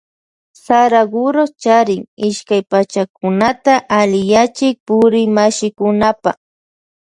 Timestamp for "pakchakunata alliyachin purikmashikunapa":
2.71-6.29